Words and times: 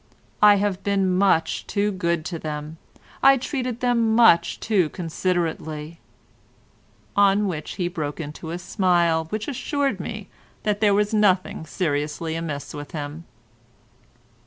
I 0.41 0.55
have 0.55 0.83
been 0.83 1.15
much 1.15 1.67
too 1.67 1.91
good 1.91 2.25
to 2.25 2.39
them. 2.39 2.79
I 3.21 3.37
treated 3.37 3.81
them 3.81 4.15
much 4.15 4.59
too 4.59 4.89
considerately," 4.89 5.99
on 7.15 7.47
which 7.47 7.75
he 7.75 7.87
broke 7.87 8.19
into 8.19 8.49
a 8.49 8.57
smile 8.57 9.25
which 9.25 9.47
assured 9.47 9.99
me 9.99 10.27
that 10.63 10.81
there 10.81 10.95
was 10.95 11.13
nothing 11.13 11.67
seriously 11.67 12.33
amiss 12.33 12.73
with 12.73 12.93
him. 12.93 13.25